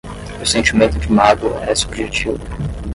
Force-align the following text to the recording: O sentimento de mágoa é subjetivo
O 0.41 0.45
sentimento 0.47 0.97
de 0.97 1.11
mágoa 1.11 1.63
é 1.63 1.75
subjetivo 1.75 2.39